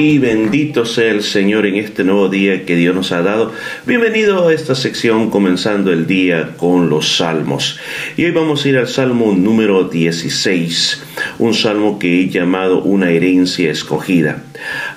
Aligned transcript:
Y 0.00 0.18
bendito 0.18 0.86
sea 0.86 1.12
el 1.12 1.22
Señor 1.22 1.66
en 1.66 1.76
este 1.76 2.04
nuevo 2.04 2.30
día 2.30 2.64
que 2.64 2.74
Dios 2.74 2.94
nos 2.94 3.12
ha 3.12 3.20
dado. 3.20 3.52
Bienvenido 3.84 4.48
a 4.48 4.54
esta 4.54 4.74
sección 4.74 5.28
comenzando 5.28 5.92
el 5.92 6.06
día 6.06 6.54
con 6.56 6.88
los 6.88 7.18
salmos. 7.18 7.78
Y 8.16 8.24
hoy 8.24 8.30
vamos 8.30 8.64
a 8.64 8.68
ir 8.70 8.78
al 8.78 8.88
salmo 8.88 9.34
número 9.34 9.84
16, 9.84 11.02
un 11.38 11.52
salmo 11.52 11.98
que 11.98 12.18
he 12.18 12.30
llamado 12.30 12.82
una 12.82 13.10
herencia 13.10 13.70
escogida. 13.70 14.42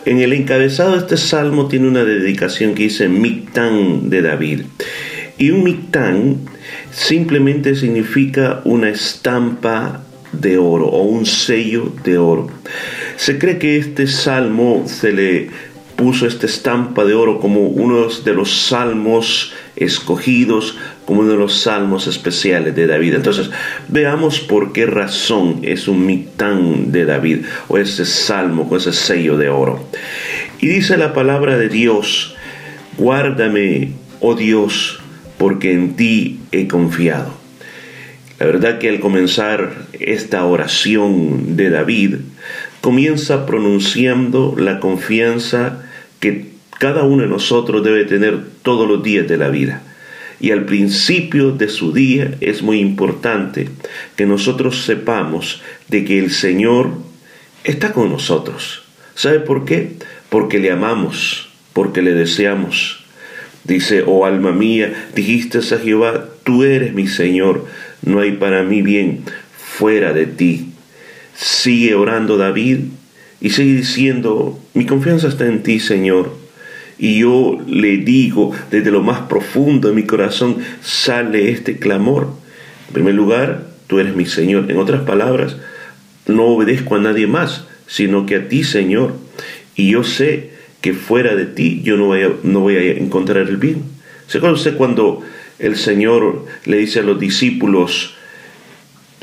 En 0.06 0.20
el 0.20 0.32
encabezado 0.32 0.94
de 0.94 1.00
este 1.00 1.18
salmo 1.18 1.68
tiene 1.68 1.90
una 1.90 2.06
dedicación 2.06 2.74
que 2.74 2.84
dice 2.84 3.10
Mictán 3.10 4.10
de 4.10 4.22
David. 4.22 4.62
Y 5.38 5.50
un 5.50 5.66
Mictán 5.66 6.38
simplemente 6.94 7.76
significa 7.76 8.62
una 8.64 8.88
estampa 8.88 10.02
de 10.32 10.58
oro 10.58 10.88
o 10.88 11.04
un 11.04 11.26
sello 11.26 11.92
de 12.04 12.18
oro. 12.18 12.50
Se 13.18 13.38
cree 13.38 13.58
que 13.58 13.78
este 13.78 14.08
salmo 14.08 14.84
se 14.88 15.12
le 15.12 15.50
puso 15.96 16.26
esta 16.26 16.46
estampa 16.46 17.06
de 17.06 17.14
oro 17.14 17.40
como 17.40 17.68
uno 17.68 18.08
de 18.08 18.34
los 18.34 18.68
salmos 18.68 19.54
escogidos, 19.76 20.78
como 21.06 21.22
uno 21.22 21.32
de 21.32 21.38
los 21.38 21.62
salmos 21.62 22.08
especiales 22.08 22.76
de 22.76 22.88
David. 22.88 23.16
Entonces, 23.16 23.50
veamos 23.88 24.40
por 24.40 24.74
qué 24.74 24.86
razón 24.86 25.60
es 25.62 25.88
un 25.88 26.06
mitán 26.06 26.92
de 26.92 27.06
David 27.06 27.46
o 27.68 27.78
ese 27.78 28.06
salmo 28.06 28.68
con 28.68 28.80
ese 28.80 28.94
sello 28.94 29.38
de 29.38 29.50
oro. 29.50 29.88
Y 30.60 30.68
dice 30.68 30.98
la 30.98 31.14
palabra 31.14 31.58
de 31.58 31.70
Dios, 31.70 32.36
guárdame, 32.98 33.92
oh 34.20 34.36
Dios, 34.36 35.00
porque 35.38 35.74
en 35.74 35.96
ti 35.96 36.40
he 36.52 36.68
confiado. 36.68 37.34
La 38.40 38.46
verdad 38.46 38.80
que 38.80 38.90
al 38.90 39.00
comenzar 39.00 39.74
esta 40.00 40.44
oración 40.46 41.56
de 41.56 41.70
David, 41.70 42.16
comienza 42.84 43.46
pronunciando 43.46 44.56
la 44.58 44.82
confianza 44.82 45.84
que 46.20 46.48
cada 46.80 47.04
uno 47.04 47.24
de 47.24 47.30
nosotros 47.30 47.82
debe 47.82 48.04
tener 48.04 48.42
todos 48.62 48.90
los 48.90 49.02
días 49.02 49.26
de 49.26 49.38
la 49.38 49.48
vida. 49.48 49.82
Y 50.42 50.52
al 50.52 50.66
principio 50.66 51.54
de 51.54 51.70
su 51.70 51.94
día 51.94 52.36
es 52.42 52.62
muy 52.62 52.82
importante 52.82 53.70
que 54.18 54.26
nosotros 54.26 54.84
sepamos 54.84 55.62
de 55.88 56.04
que 56.04 56.20
el 56.20 56.30
Señor 56.30 56.90
está 57.64 57.94
con 57.94 58.10
nosotros. 58.10 58.84
¿Sabe 59.16 59.40
por 59.40 59.64
qué? 59.64 59.94
Porque 60.28 60.60
le 60.60 60.70
amamos, 60.70 61.48
porque 61.72 62.02
le 62.02 62.14
deseamos. 62.14 63.06
Dice, 63.64 64.04
oh 64.06 64.26
alma 64.26 64.52
mía, 64.52 65.08
dijiste 65.16 65.60
a 65.60 65.80
Jehová, 65.80 66.26
tú 66.44 66.64
eres 66.64 66.94
mi 66.94 67.08
Señor, 67.08 67.66
no 68.02 68.20
hay 68.20 68.34
para 68.34 68.64
mí 68.64 68.82
bien 68.82 69.24
fuera 69.56 70.12
de 70.12 70.26
ti. 70.26 70.73
Sigue 71.36 71.96
orando 71.96 72.38
David 72.38 72.80
y 73.42 73.50
sigue 73.50 73.76
diciendo, 73.76 74.60
mi 74.74 74.86
confianza 74.86 75.28
está 75.28 75.46
en 75.46 75.64
ti, 75.64 75.80
Señor. 75.80 76.32
Y 76.98 77.20
yo 77.20 77.60
le 77.68 77.98
digo, 77.98 78.52
desde 78.72 78.92
lo 78.92 79.02
más 79.02 79.22
profundo 79.22 79.90
de 79.90 79.96
mi 79.96 80.04
corazón 80.04 80.58
sale 80.82 81.52
este 81.52 81.78
clamor. 81.78 82.28
En 82.88 82.94
primer 82.94 83.16
lugar, 83.16 83.68
tú 83.88 84.00
eres 84.00 84.16
mi 84.16 84.26
Señor. 84.26 84.72
En 84.72 84.78
otras 84.78 85.02
palabras, 85.02 85.58
no 86.28 86.44
obedezco 86.46 86.96
a 86.96 87.00
nadie 87.00 87.28
más, 87.28 87.66
sino 87.88 88.26
que 88.26 88.36
a 88.36 88.48
ti, 88.48 88.64
Señor. 88.64 89.16
Y 89.76 89.92
yo 89.92 90.04
sé 90.04 90.52
que 90.82 90.94
fuera 90.94 91.36
de 91.36 91.46
ti 91.46 91.82
yo 91.84 91.98
no 91.98 92.06
voy 92.08 92.24
a, 92.24 92.32
no 92.44 92.60
voy 92.60 92.76
a 92.76 92.92
encontrar 92.92 93.48
el 93.50 93.58
bien. 93.58 93.84
¿Se 94.28 94.40
conoce 94.40 94.74
cuando 94.74 95.22
el 95.60 95.76
Señor 95.76 96.46
le 96.66 96.78
dice 96.78 97.00
a 97.00 97.04
los 97.04 97.20
discípulos, 97.20 98.16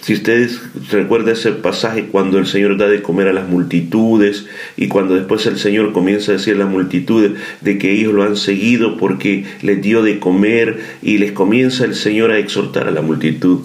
si 0.00 0.14
ustedes 0.14 0.60
recuerdan 0.90 1.34
ese 1.34 1.52
pasaje 1.52 2.06
cuando 2.06 2.38
el 2.38 2.46
Señor 2.46 2.78
da 2.78 2.88
de 2.88 3.02
comer 3.02 3.28
a 3.28 3.34
las 3.34 3.48
multitudes 3.48 4.46
y 4.76 4.88
cuando 4.88 5.14
después 5.14 5.44
el 5.44 5.58
Señor 5.58 5.92
comienza 5.92 6.32
a 6.32 6.36
decir 6.36 6.54
a 6.54 6.58
las 6.58 6.68
multitudes 6.68 7.32
de 7.60 7.76
que 7.76 7.92
ellos 7.92 8.14
lo 8.14 8.22
han 8.22 8.36
seguido 8.36 8.96
porque 8.96 9.44
les 9.60 9.82
dio 9.82 10.02
de 10.02 10.18
comer 10.18 10.78
y 11.02 11.18
les 11.18 11.32
comienza 11.32 11.84
el 11.84 11.94
Señor 11.94 12.30
a 12.30 12.38
exhortar 12.38 12.88
a 12.88 12.92
la 12.92 13.02
multitud. 13.02 13.60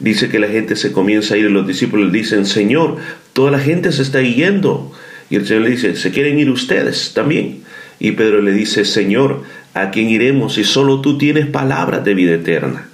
Dice 0.00 0.28
que 0.28 0.40
la 0.40 0.48
gente 0.48 0.74
se 0.74 0.90
comienza 0.90 1.34
a 1.34 1.38
ir 1.38 1.46
y 1.46 1.50
los 1.50 1.66
discípulos 1.66 2.12
dicen, 2.12 2.46
Señor, 2.46 2.96
toda 3.32 3.52
la 3.52 3.60
gente 3.60 3.92
se 3.92 4.02
está 4.02 4.20
yendo. 4.22 4.92
Y 5.30 5.36
el 5.36 5.46
Señor 5.46 5.62
le 5.62 5.70
dice, 5.70 5.94
¿se 5.94 6.10
quieren 6.10 6.38
ir 6.38 6.50
ustedes 6.50 7.12
también? 7.14 7.60
Y 8.00 8.12
Pedro 8.12 8.42
le 8.42 8.52
dice, 8.52 8.84
Señor, 8.84 9.42
¿a 9.72 9.90
quién 9.90 10.08
iremos 10.08 10.54
si 10.54 10.64
solo 10.64 11.00
tú 11.00 11.16
tienes 11.16 11.46
palabras 11.46 12.04
de 12.04 12.14
vida 12.14 12.34
eterna? 12.34 12.88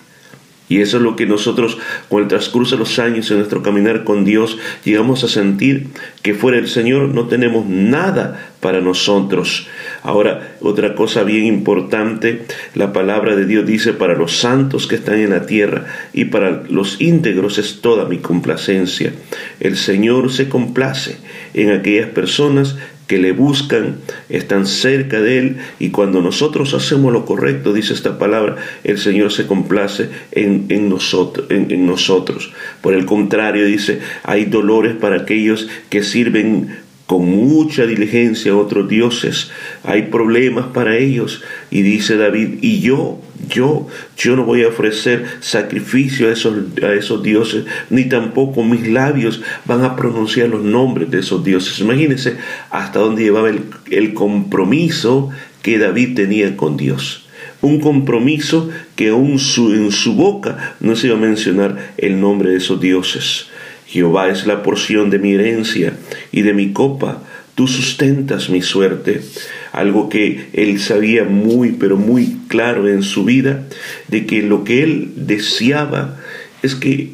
Y 0.72 0.80
eso 0.80 0.96
es 0.96 1.02
lo 1.02 1.16
que 1.16 1.26
nosotros, 1.26 1.76
con 2.08 2.22
el 2.22 2.28
transcurso 2.28 2.76
de 2.76 2.78
los 2.78 2.98
años 2.98 3.30
en 3.30 3.36
nuestro 3.36 3.62
caminar 3.62 4.04
con 4.04 4.24
Dios, 4.24 4.56
llegamos 4.86 5.22
a 5.22 5.28
sentir 5.28 5.88
que 6.22 6.32
fuera 6.32 6.56
el 6.56 6.66
Señor 6.66 7.10
no 7.10 7.28
tenemos 7.28 7.66
nada 7.66 8.54
para 8.60 8.80
nosotros. 8.80 9.68
Ahora, 10.02 10.56
otra 10.62 10.94
cosa 10.94 11.24
bien 11.24 11.44
importante, 11.44 12.46
la 12.74 12.94
palabra 12.94 13.36
de 13.36 13.44
Dios 13.44 13.66
dice, 13.66 13.92
para 13.92 14.14
los 14.14 14.38
santos 14.38 14.86
que 14.86 14.94
están 14.94 15.16
en 15.16 15.28
la 15.28 15.44
tierra 15.44 15.84
y 16.14 16.24
para 16.24 16.62
los 16.70 17.02
íntegros 17.02 17.58
es 17.58 17.82
toda 17.82 18.06
mi 18.06 18.16
complacencia. 18.16 19.12
El 19.60 19.76
Señor 19.76 20.32
se 20.32 20.48
complace 20.48 21.18
en 21.52 21.70
aquellas 21.70 22.08
personas 22.08 22.78
que 23.12 23.18
le 23.18 23.32
buscan, 23.32 23.96
están 24.30 24.64
cerca 24.64 25.20
de 25.20 25.36
Él 25.38 25.56
y 25.78 25.90
cuando 25.90 26.22
nosotros 26.22 26.72
hacemos 26.72 27.12
lo 27.12 27.26
correcto, 27.26 27.74
dice 27.74 27.92
esta 27.92 28.18
palabra, 28.18 28.56
el 28.84 28.96
Señor 28.96 29.30
se 29.30 29.46
complace 29.46 30.08
en, 30.30 30.64
en, 30.70 30.88
nosotros, 30.88 31.46
en, 31.50 31.84
nosotros. 31.84 32.54
Por 32.80 32.94
el 32.94 33.04
contrario, 33.04 33.66
dice, 33.66 34.00
hay 34.22 34.46
dolores 34.46 34.96
para 34.96 35.16
aquellos 35.16 35.68
que 35.90 36.02
sirven 36.02 36.78
con 37.04 37.26
mucha 37.26 37.84
diligencia 37.84 38.52
a 38.52 38.56
otros 38.56 38.88
dioses. 38.88 39.50
Hay 39.84 40.04
problemas 40.04 40.68
para 40.72 40.96
ellos. 40.96 41.42
Y 41.70 41.82
dice 41.82 42.16
David, 42.16 42.60
y 42.62 42.80
yo, 42.80 43.20
yo, 43.48 43.86
yo 44.16 44.36
no 44.36 44.44
voy 44.44 44.62
a 44.62 44.68
ofrecer 44.68 45.24
sacrificio 45.40 46.28
a 46.28 46.32
esos, 46.32 46.54
a 46.82 46.92
esos 46.92 47.22
dioses, 47.22 47.64
ni 47.90 48.04
tampoco 48.04 48.62
mis 48.62 48.88
labios 48.88 49.42
van 49.64 49.84
a 49.84 49.96
pronunciar 49.96 50.48
los 50.48 50.62
nombres 50.62 51.10
de 51.10 51.20
esos 51.20 51.44
dioses. 51.44 51.78
Imagínense 51.80 52.36
hasta 52.70 52.98
dónde 52.98 53.22
llevaba 53.22 53.50
el, 53.50 53.62
el 53.90 54.14
compromiso 54.14 55.30
que 55.62 55.78
David 55.78 56.14
tenía 56.14 56.56
con 56.56 56.76
Dios 56.76 57.22
un 57.62 57.78
compromiso 57.80 58.68
que 58.96 59.10
aún 59.10 59.38
su, 59.38 59.72
en 59.72 59.92
su 59.92 60.14
boca 60.14 60.76
no 60.80 60.96
se 60.96 61.06
iba 61.06 61.16
a 61.16 61.20
mencionar 61.20 61.94
el 61.96 62.20
nombre 62.20 62.50
de 62.50 62.56
esos 62.58 62.80
dioses. 62.80 63.46
Jehová 63.86 64.28
es 64.28 64.46
la 64.46 64.62
porción 64.62 65.10
de 65.10 65.18
mi 65.18 65.32
herencia 65.32 65.96
y 66.32 66.42
de 66.42 66.52
mi 66.52 66.72
copa. 66.72 67.22
Tú 67.54 67.68
sustentas 67.68 68.50
mi 68.50 68.62
suerte. 68.62 69.22
Algo 69.72 70.08
que 70.08 70.46
él 70.52 70.78
sabía 70.78 71.24
muy, 71.24 71.72
pero 71.72 71.96
muy 71.96 72.36
claro 72.48 72.88
en 72.88 73.02
su 73.02 73.24
vida, 73.24 73.66
de 74.08 74.26
que 74.26 74.42
lo 74.42 74.64
que 74.64 74.82
él 74.82 75.12
deseaba 75.16 76.20
es 76.62 76.74
que 76.74 77.12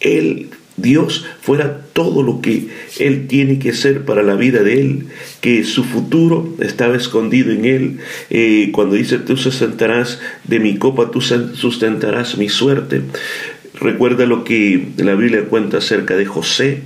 él, 0.00 0.48
Dios, 0.76 1.26
fuera 1.42 1.82
todo 1.92 2.22
lo 2.22 2.40
que 2.40 2.68
él 2.98 3.26
tiene 3.28 3.58
que 3.58 3.74
ser 3.74 4.04
para 4.04 4.22
la 4.22 4.34
vida 4.34 4.62
de 4.62 4.80
él, 4.80 5.06
que 5.42 5.64
su 5.64 5.84
futuro 5.84 6.56
estaba 6.60 6.96
escondido 6.96 7.52
en 7.52 7.64
él. 7.66 7.98
Eh, 8.30 8.70
cuando 8.72 8.96
dice, 8.96 9.18
tú 9.18 9.36
sustentarás 9.36 10.20
de 10.44 10.58
mi 10.58 10.78
copa, 10.78 11.10
tú 11.10 11.20
sustentarás 11.20 12.38
mi 12.38 12.48
suerte. 12.48 13.02
Recuerda 13.80 14.26
lo 14.26 14.44
que 14.44 14.88
la 14.98 15.14
Biblia 15.14 15.46
cuenta 15.46 15.78
acerca 15.78 16.14
de 16.16 16.26
José, 16.26 16.82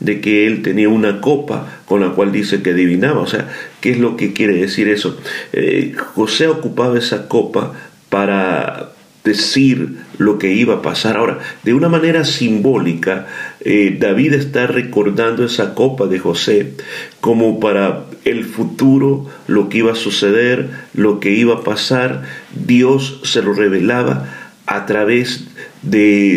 de 0.00 0.20
que 0.20 0.46
él 0.46 0.62
tenía 0.62 0.90
una 0.90 1.20
copa 1.20 1.80
con 1.86 2.00
la 2.00 2.10
cual 2.10 2.32
dice 2.32 2.62
que 2.62 2.70
adivinaba. 2.70 3.20
O 3.20 3.26
sea, 3.26 3.48
¿qué 3.80 3.90
es 3.90 3.98
lo 3.98 4.16
que 4.16 4.34
quiere 4.34 4.54
decir 4.54 4.88
eso? 4.88 5.18
Eh, 5.52 5.94
José 5.96 6.48
ocupaba 6.48 6.98
esa 6.98 7.28
copa 7.28 7.72
para 8.10 8.90
decir 9.24 10.00
lo 10.18 10.38
que 10.38 10.52
iba 10.52 10.74
a 10.74 10.82
pasar. 10.82 11.16
Ahora, 11.16 11.38
de 11.62 11.72
una 11.72 11.88
manera 11.88 12.24
simbólica, 12.24 13.26
eh, 13.60 13.96
David 13.98 14.34
está 14.34 14.66
recordando 14.66 15.46
esa 15.46 15.74
copa 15.74 16.06
de 16.06 16.18
José 16.18 16.74
como 17.22 17.58
para 17.58 18.04
el 18.26 18.44
futuro, 18.44 19.26
lo 19.46 19.70
que 19.70 19.78
iba 19.78 19.92
a 19.92 19.96
suceder, 19.96 20.68
lo 20.92 21.20
que 21.20 21.30
iba 21.30 21.54
a 21.54 21.64
pasar. 21.64 22.22
Dios 22.54 23.20
se 23.24 23.42
lo 23.42 23.54
revelaba 23.54 24.50
a 24.66 24.84
través 24.84 25.46
de 25.46 25.53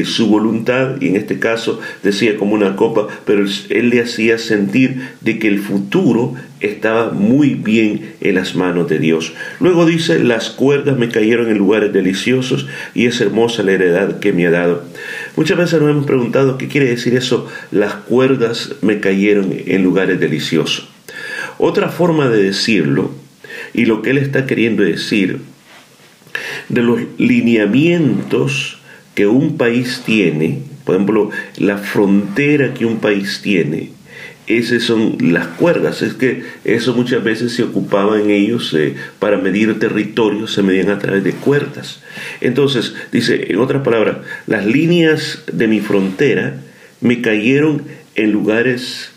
su 0.05 0.27
voluntad, 0.27 1.01
y 1.01 1.07
en 1.07 1.15
este 1.15 1.39
caso 1.39 1.79
decía 2.03 2.37
como 2.37 2.53
una 2.53 2.75
copa, 2.75 3.07
pero 3.25 3.45
él 3.69 3.89
le 3.89 4.01
hacía 4.01 4.37
sentir 4.37 5.09
de 5.21 5.39
que 5.39 5.47
el 5.47 5.59
futuro 5.59 6.35
estaba 6.59 7.11
muy 7.11 7.53
bien 7.53 8.13
en 8.19 8.35
las 8.35 8.55
manos 8.55 8.89
de 8.89 8.99
Dios. 8.99 9.33
Luego 9.59 9.85
dice, 9.85 10.19
las 10.19 10.49
cuerdas 10.49 10.97
me 10.97 11.09
cayeron 11.09 11.49
en 11.49 11.57
lugares 11.57 11.93
deliciosos 11.93 12.67
y 12.93 13.05
es 13.05 13.21
hermosa 13.21 13.63
la 13.63 13.73
heredad 13.73 14.19
que 14.19 14.33
me 14.33 14.47
ha 14.47 14.51
dado. 14.51 14.83
Muchas 15.35 15.57
veces 15.57 15.79
nos 15.79 15.91
hemos 15.91 16.05
preguntado 16.05 16.57
qué 16.57 16.67
quiere 16.67 16.89
decir 16.89 17.15
eso, 17.15 17.47
las 17.71 17.93
cuerdas 17.93 18.75
me 18.81 18.99
cayeron 18.99 19.53
en 19.65 19.83
lugares 19.83 20.19
deliciosos. 20.19 20.89
Otra 21.57 21.89
forma 21.89 22.29
de 22.29 22.43
decirlo, 22.43 23.11
y 23.73 23.85
lo 23.85 24.01
que 24.01 24.11
él 24.11 24.17
está 24.17 24.45
queriendo 24.45 24.83
decir, 24.83 25.39
de 26.69 26.81
los 26.81 26.99
lineamientos 27.17 28.76
que 29.17 29.25
un 29.25 29.57
país 29.57 30.03
tiene, 30.05 30.59
por 30.85 30.93
ejemplo, 30.93 31.31
la 31.57 31.79
frontera 31.79 32.75
que 32.75 32.85
un 32.85 32.99
país 32.99 33.39
tiene, 33.41 33.89
esas 34.45 34.83
son 34.83 35.17
las 35.19 35.47
cuerdas. 35.47 36.03
Es 36.03 36.13
que 36.13 36.43
eso 36.63 36.93
muchas 36.93 37.23
veces 37.23 37.51
se 37.51 37.63
ocupaba 37.63 38.19
en 38.19 38.29
ellos 38.29 38.75
eh, 38.75 38.93
para 39.17 39.39
medir 39.39 39.79
territorios, 39.79 40.53
se 40.53 40.61
medían 40.61 40.91
a 40.91 40.99
través 40.99 41.23
de 41.23 41.31
cuerdas. 41.31 41.99
Entonces, 42.41 42.93
dice, 43.11 43.51
en 43.51 43.57
otras 43.57 43.81
palabras, 43.81 44.17
las 44.45 44.67
líneas 44.67 45.41
de 45.51 45.67
mi 45.67 45.79
frontera 45.79 46.61
me 47.01 47.19
cayeron 47.19 47.85
en 48.13 48.31
lugares, 48.31 49.09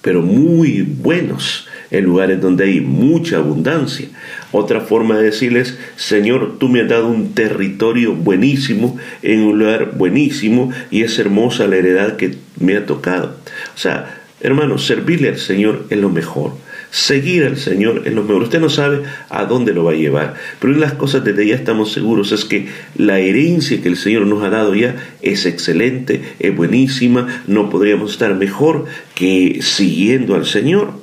pero 0.00 0.22
muy 0.22 0.82
buenos, 0.82 1.66
en 1.90 2.04
lugares 2.04 2.40
donde 2.40 2.66
hay 2.66 2.80
mucha 2.80 3.38
abundancia. 3.38 4.06
Otra 4.52 4.80
forma 4.80 5.16
de 5.16 5.24
decirles, 5.24 5.78
Señor, 5.96 6.58
tú 6.58 6.68
me 6.68 6.80
has 6.80 6.88
dado 6.88 7.08
un 7.08 7.34
territorio 7.34 8.14
buenísimo, 8.14 8.98
en 9.22 9.40
un 9.42 9.58
lugar 9.58 9.92
buenísimo, 9.96 10.72
y 10.90 11.02
es 11.02 11.18
hermosa 11.18 11.66
la 11.66 11.76
heredad 11.76 12.16
que 12.16 12.36
me 12.58 12.76
ha 12.76 12.86
tocado. 12.86 13.36
O 13.74 13.78
sea, 13.78 14.20
Hermanos, 14.42 14.86
servirle 14.86 15.28
al 15.28 15.38
Señor 15.38 15.84
es 15.90 15.98
lo 15.98 16.08
mejor. 16.08 16.52
Seguir 16.90 17.44
al 17.44 17.58
Señor 17.58 18.02
es 18.06 18.14
lo 18.14 18.22
mejor. 18.22 18.42
Usted 18.42 18.58
no 18.58 18.70
sabe 18.70 19.02
a 19.28 19.44
dónde 19.44 19.74
lo 19.74 19.84
va 19.84 19.92
a 19.92 19.96
llevar, 19.96 20.34
pero 20.58 20.72
en 20.72 20.80
las 20.80 20.94
cosas 20.94 21.22
desde 21.24 21.46
ya 21.46 21.54
estamos 21.54 21.92
seguros 21.92 22.32
es 22.32 22.46
que 22.46 22.68
la 22.96 23.18
herencia 23.18 23.80
que 23.82 23.88
el 23.88 23.96
Señor 23.96 24.26
nos 24.26 24.42
ha 24.42 24.48
dado 24.48 24.74
ya 24.74 24.96
es 25.20 25.44
excelente, 25.44 26.22
es 26.38 26.56
buenísima, 26.56 27.42
no 27.46 27.68
podríamos 27.68 28.12
estar 28.12 28.34
mejor 28.34 28.86
que 29.14 29.58
siguiendo 29.60 30.34
al 30.34 30.46
Señor. 30.46 30.94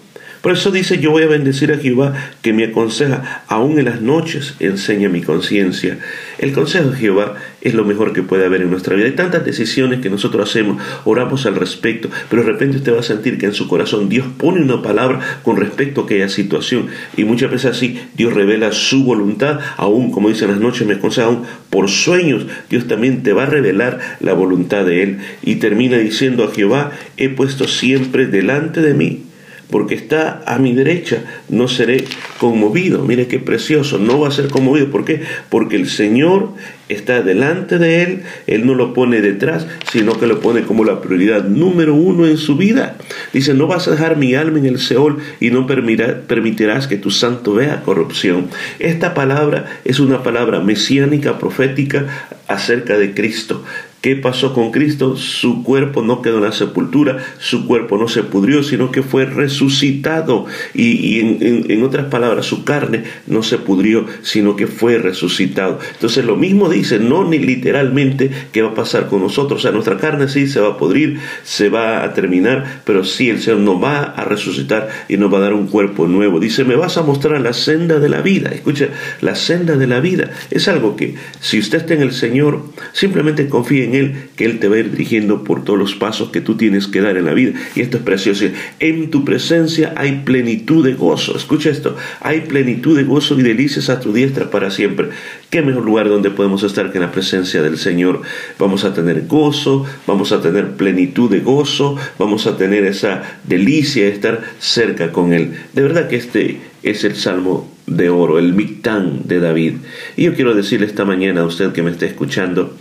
Por 0.47 0.55
eso 0.55 0.71
dice, 0.71 0.99
yo 0.99 1.11
voy 1.11 1.23
a 1.23 1.27
bendecir 1.27 1.73
a 1.73 1.77
Jehová 1.77 2.13
que 2.41 2.53
me 2.53 2.63
aconseja, 2.63 3.43
aún 3.49 3.79
en 3.79 3.83
las 3.83 4.01
noches 4.01 4.55
enseña 4.61 5.09
mi 5.09 5.19
conciencia. 5.19 5.97
El 6.37 6.53
consejo 6.53 6.91
de 6.91 6.97
Jehová 6.97 7.35
es 7.59 7.73
lo 7.73 7.83
mejor 7.83 8.13
que 8.13 8.23
puede 8.23 8.45
haber 8.45 8.61
en 8.61 8.71
nuestra 8.71 8.95
vida. 8.95 9.07
Hay 9.07 9.11
tantas 9.11 9.43
decisiones 9.43 9.99
que 9.99 10.09
nosotros 10.09 10.49
hacemos, 10.49 10.81
oramos 11.03 11.45
al 11.45 11.55
respecto, 11.55 12.09
pero 12.29 12.43
de 12.43 12.53
repente 12.53 12.77
usted 12.77 12.95
va 12.95 13.01
a 13.01 13.03
sentir 13.03 13.37
que 13.37 13.47
en 13.47 13.53
su 13.53 13.67
corazón 13.67 14.07
Dios 14.07 14.25
pone 14.37 14.61
una 14.61 14.81
palabra 14.81 15.19
con 15.43 15.57
respecto 15.57 15.99
a 15.99 16.03
aquella 16.05 16.29
situación. 16.29 16.87
Y 17.17 17.25
muchas 17.25 17.51
veces 17.51 17.71
así 17.71 17.99
Dios 18.15 18.33
revela 18.33 18.71
su 18.71 19.03
voluntad, 19.03 19.59
aún 19.75 20.11
como 20.11 20.29
dicen 20.29 20.49
las 20.49 20.61
noches, 20.61 20.87
me 20.87 20.93
aconseja, 20.93 21.27
aún 21.27 21.43
por 21.69 21.89
sueños, 21.89 22.45
Dios 22.69 22.87
también 22.87 23.21
te 23.21 23.33
va 23.33 23.43
a 23.43 23.47
revelar 23.47 23.99
la 24.21 24.31
voluntad 24.31 24.85
de 24.85 25.03
Él. 25.03 25.17
Y 25.43 25.55
termina 25.55 25.97
diciendo 25.97 26.45
a 26.45 26.53
Jehová, 26.55 26.93
he 27.17 27.27
puesto 27.27 27.67
siempre 27.67 28.27
delante 28.27 28.79
de 28.79 28.93
mí 28.93 29.26
porque 29.69 29.95
está 29.95 30.43
a 30.45 30.57
mi 30.59 30.73
derecha, 30.73 31.23
no 31.49 31.67
seré 31.67 32.05
conmovido. 32.39 33.03
Mire 33.03 33.27
qué 33.27 33.39
precioso, 33.39 33.97
no 33.97 34.19
va 34.19 34.29
a 34.29 34.31
ser 34.31 34.47
conmovido. 34.49 34.89
¿Por 34.89 35.05
qué? 35.05 35.21
Porque 35.49 35.75
el 35.75 35.89
Señor 35.89 36.53
está 36.89 37.21
delante 37.21 37.79
de 37.79 38.03
él, 38.03 38.21
él 38.47 38.65
no 38.65 38.73
lo 38.73 38.93
pone 38.93 39.21
detrás, 39.21 39.67
sino 39.91 40.17
que 40.17 40.27
lo 40.27 40.39
pone 40.39 40.61
como 40.61 40.85
la 40.85 41.01
prioridad 41.01 41.43
número 41.43 41.93
uno 41.93 42.25
en 42.25 42.37
su 42.37 42.55
vida. 42.55 42.95
Dice, 43.33 43.53
no 43.53 43.67
vas 43.67 43.87
a 43.87 43.91
dejar 43.91 44.17
mi 44.17 44.35
alma 44.35 44.59
en 44.59 44.65
el 44.65 44.79
Seol 44.79 45.17
y 45.39 45.49
no 45.49 45.67
permitirás 45.67 46.87
que 46.87 46.97
tu 46.97 47.11
santo 47.11 47.53
vea 47.53 47.81
corrupción. 47.83 48.47
Esta 48.79 49.13
palabra 49.13 49.65
es 49.83 49.99
una 49.99 50.23
palabra 50.23 50.61
mesiánica, 50.61 51.37
profética 51.39 52.05
acerca 52.47 52.97
de 52.97 53.13
Cristo. 53.13 53.63
¿Qué 54.01 54.15
pasó 54.15 54.53
con 54.53 54.71
Cristo? 54.71 55.17
Su 55.17 55.63
cuerpo 55.63 56.03
no 56.03 56.21
quedó 56.21 56.37
en 56.37 56.43
la 56.43 56.51
sepultura, 56.51 57.17
su 57.39 57.65
cuerpo 57.65 57.97
no 57.97 58.07
se 58.07 58.21
pudrió, 58.21 58.61
sino 58.61 58.91
que 58.91 59.01
fue 59.01 59.25
resucitado. 59.25 60.45
Y, 60.75 61.19
en, 61.19 61.83
otras 61.83 62.05
palabras, 62.05 62.45
su 62.45 62.63
carne 62.63 63.03
no 63.25 63.41
se 63.41 63.57
pudrió, 63.57 64.05
sino 64.21 64.55
que 64.55 64.67
fue 64.67 64.99
resucitado. 64.99 65.79
Entonces 65.93 66.25
lo 66.25 66.35
mismo 66.35 66.69
dice, 66.69 66.99
no 66.99 67.27
ni 67.27 67.39
literalmente 67.39 68.29
qué 68.51 68.61
va 68.61 68.69
a 68.69 68.75
pasar 68.75 69.07
con 69.07 69.21
nosotros. 69.21 69.59
O 69.59 69.63
sea, 69.63 69.71
nuestra 69.71 69.97
carne 69.97 70.27
sí 70.27 70.47
se 70.47 70.59
va 70.59 70.69
a 70.69 70.77
pudrir, 70.77 71.19
se 71.43 71.69
va 71.69 72.03
a 72.03 72.13
terminar, 72.13 72.81
pero 72.85 73.03
sí 73.03 73.29
el 73.31 73.39
Señor 73.39 73.61
nos 73.61 73.83
va 73.83 74.03
a 74.03 74.23
resucitar 74.25 74.89
y 75.09 75.17
nos 75.17 75.33
va 75.33 75.39
a 75.39 75.41
dar 75.41 75.53
un 75.53 75.67
cuerpo 75.67 76.07
nuevo. 76.07 76.39
Dice, 76.39 76.63
me 76.63 76.75
vas 76.75 76.97
a 76.97 77.03
mostrar 77.03 77.41
la 77.41 77.53
senda 77.53 77.99
de 77.99 78.09
la 78.09 78.21
vida. 78.21 78.51
Escucha, 78.51 78.89
la 79.21 79.35
senda 79.35 79.75
de 79.75 79.87
la 79.87 79.99
vida 80.01 80.29
es 80.51 80.67
algo 80.67 80.95
que 80.95 81.15
si 81.39 81.57
usted 81.57 81.79
está 81.79 81.95
en 81.95 82.01
el 82.01 82.11
Señor, 82.11 82.63
simplemente 82.93 83.49
confíe 83.49 83.85
en 83.85 83.95
que 84.35 84.45
Él 84.45 84.59
te 84.59 84.67
va 84.67 84.75
a 84.75 84.79
ir 84.79 84.91
dirigiendo 84.91 85.43
por 85.43 85.63
todos 85.63 85.79
los 85.79 85.95
pasos 85.95 86.29
que 86.29 86.41
tú 86.41 86.55
tienes 86.55 86.87
que 86.87 87.01
dar 87.01 87.17
en 87.17 87.25
la 87.25 87.33
vida. 87.33 87.59
Y 87.75 87.81
esto 87.81 87.97
es 87.97 88.03
precioso. 88.03 88.45
En 88.79 89.09
tu 89.09 89.25
presencia 89.25 89.93
hay 89.95 90.23
plenitud 90.25 90.83
de 90.85 90.93
gozo. 90.93 91.35
Escucha 91.35 91.69
esto. 91.69 91.95
Hay 92.21 92.41
plenitud 92.41 92.95
de 92.97 93.03
gozo 93.03 93.39
y 93.39 93.43
delicias 93.43 93.89
a 93.89 93.99
tu 93.99 94.13
diestra 94.13 94.49
para 94.49 94.71
siempre. 94.71 95.09
¿Qué 95.49 95.61
mejor 95.61 95.85
lugar 95.85 96.09
donde 96.09 96.29
podemos 96.29 96.63
estar 96.63 96.91
que 96.91 96.97
en 96.97 97.03
la 97.03 97.11
presencia 97.13 97.61
del 97.61 97.77
Señor? 97.77 98.21
Vamos 98.59 98.83
a 98.83 98.93
tener 98.93 99.27
gozo, 99.27 99.85
vamos 100.05 100.33
a 100.33 100.41
tener 100.41 100.71
plenitud 100.71 101.31
de 101.31 101.39
gozo, 101.39 101.95
vamos 102.19 102.47
a 102.47 102.57
tener 102.57 102.83
esa 102.83 103.23
delicia 103.45 104.03
de 104.03 104.09
estar 104.09 104.41
cerca 104.59 105.13
con 105.13 105.31
Él. 105.31 105.53
De 105.71 105.83
verdad 105.83 106.09
que 106.09 106.17
este 106.17 106.59
es 106.83 107.05
el 107.05 107.15
Salmo 107.15 107.71
de 107.85 108.09
oro, 108.09 108.39
el 108.39 108.53
Mictán 108.53 109.21
de 109.23 109.39
David. 109.39 109.75
Y 110.17 110.23
yo 110.23 110.35
quiero 110.35 110.53
decirle 110.53 110.85
esta 110.85 111.05
mañana 111.05 111.41
a 111.41 111.45
usted 111.45 111.71
que 111.71 111.81
me 111.81 111.91
está 111.91 112.05
escuchando, 112.05 112.75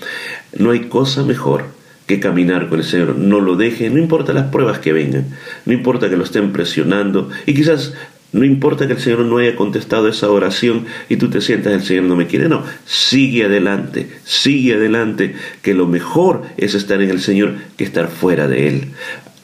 no 0.58 0.72
hay 0.72 0.88
cosa 0.88 1.22
mejor 1.22 1.66
que 2.08 2.18
caminar 2.18 2.68
con 2.68 2.80
el 2.80 2.84
Señor. 2.84 3.16
No 3.16 3.40
lo 3.40 3.54
deje, 3.54 3.90
no 3.90 3.98
importa 3.98 4.32
las 4.32 4.50
pruebas 4.50 4.80
que 4.80 4.92
vengan, 4.92 5.26
no 5.66 5.72
importa 5.72 6.10
que 6.10 6.16
lo 6.16 6.24
estén 6.24 6.52
presionando 6.52 7.30
y 7.46 7.54
quizás 7.54 7.94
no 8.36 8.44
importa 8.44 8.86
que 8.86 8.92
el 8.92 9.00
Señor 9.00 9.20
no 9.20 9.38
haya 9.38 9.56
contestado 9.56 10.08
esa 10.08 10.30
oración 10.30 10.86
y 11.08 11.16
tú 11.16 11.30
te 11.30 11.40
sientas 11.40 11.72
el 11.72 11.82
Señor 11.82 12.04
no 12.04 12.16
me 12.16 12.26
quiere, 12.26 12.48
no, 12.48 12.62
sigue 12.84 13.44
adelante, 13.44 14.10
sigue 14.24 14.74
adelante, 14.74 15.34
que 15.62 15.74
lo 15.74 15.86
mejor 15.86 16.42
es 16.56 16.74
estar 16.74 17.00
en 17.00 17.10
el 17.10 17.20
Señor 17.20 17.54
que 17.76 17.84
estar 17.84 18.08
fuera 18.08 18.46
de 18.46 18.68
Él. 18.68 18.88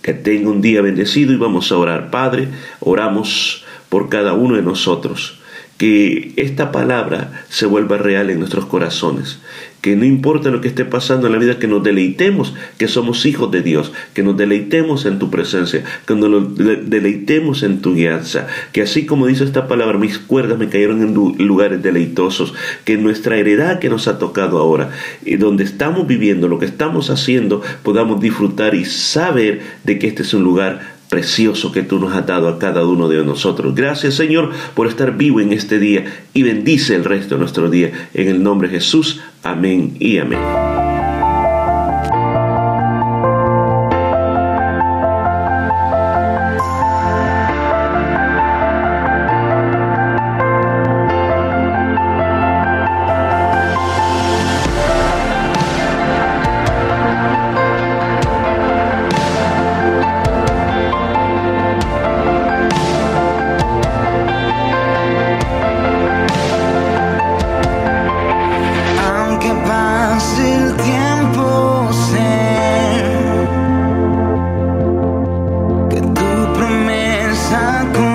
Que 0.02 0.14
tenga 0.14 0.50
un 0.50 0.60
día 0.60 0.82
bendecido 0.82 1.32
y 1.32 1.36
vamos 1.36 1.70
a 1.70 1.78
orar. 1.78 2.10
Padre, 2.10 2.48
oramos 2.80 3.64
por 3.88 4.08
cada 4.08 4.32
uno 4.32 4.56
de 4.56 4.62
nosotros 4.62 5.41
que 5.78 6.32
esta 6.36 6.70
palabra 6.70 7.44
se 7.48 7.66
vuelva 7.66 7.98
real 7.98 8.30
en 8.30 8.38
nuestros 8.38 8.66
corazones, 8.66 9.40
que 9.80 9.96
no 9.96 10.04
importa 10.04 10.50
lo 10.50 10.60
que 10.60 10.68
esté 10.68 10.84
pasando 10.84 11.26
en 11.26 11.32
la 11.32 11.40
vida, 11.40 11.58
que 11.58 11.66
nos 11.66 11.82
deleitemos, 11.82 12.54
que 12.78 12.86
somos 12.86 13.26
hijos 13.26 13.50
de 13.50 13.62
Dios, 13.62 13.92
que 14.14 14.22
nos 14.22 14.36
deleitemos 14.36 15.06
en 15.06 15.18
tu 15.18 15.28
presencia, 15.28 15.82
que 16.06 16.14
nos 16.14 16.54
deleitemos 16.56 17.64
en 17.64 17.80
tu 17.80 17.94
guianza, 17.94 18.46
que 18.70 18.82
así 18.82 19.06
como 19.06 19.26
dice 19.26 19.42
esta 19.42 19.66
palabra, 19.66 19.98
mis 19.98 20.18
cuerdas 20.18 20.56
me 20.56 20.68
cayeron 20.68 21.02
en 21.02 21.14
lugares 21.14 21.82
deleitosos, 21.82 22.54
que 22.84 22.96
nuestra 22.96 23.36
heredad 23.36 23.80
que 23.80 23.88
nos 23.88 24.06
ha 24.06 24.20
tocado 24.20 24.58
ahora, 24.58 24.92
y 25.24 25.34
donde 25.34 25.64
estamos 25.64 26.06
viviendo, 26.06 26.46
lo 26.46 26.60
que 26.60 26.66
estamos 26.66 27.10
haciendo, 27.10 27.60
podamos 27.82 28.20
disfrutar 28.20 28.76
y 28.76 28.84
saber 28.84 29.62
de 29.82 29.98
que 29.98 30.06
este 30.06 30.22
es 30.22 30.32
un 30.32 30.44
lugar 30.44 30.91
precioso 31.12 31.72
que 31.72 31.82
tú 31.82 31.98
nos 31.98 32.14
has 32.14 32.26
dado 32.26 32.48
a 32.48 32.58
cada 32.58 32.86
uno 32.86 33.06
de 33.06 33.22
nosotros. 33.22 33.74
Gracias 33.74 34.14
Señor 34.14 34.48
por 34.74 34.86
estar 34.86 35.14
vivo 35.14 35.40
en 35.40 35.52
este 35.52 35.78
día 35.78 36.06
y 36.32 36.42
bendice 36.42 36.94
el 36.94 37.04
resto 37.04 37.34
de 37.34 37.40
nuestro 37.40 37.68
día. 37.68 38.08
En 38.14 38.28
el 38.28 38.42
nombre 38.42 38.68
de 38.68 38.76
Jesús, 38.76 39.20
amén 39.42 39.94
y 40.00 40.16
amén. 40.16 40.91
time 77.52 78.11